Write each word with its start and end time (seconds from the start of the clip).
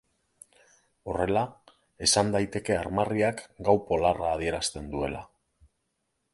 Horrela, 1.11 1.43
esan 2.07 2.33
daiteke 2.37 2.77
armarriak 2.79 3.45
gau 3.69 3.79
polarra 3.91 4.33
adierazten 4.39 4.93
duela. 4.97 5.25